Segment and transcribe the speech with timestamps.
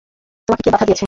[0.47, 0.99] তোমাকে কে বাধা দিয়েছে?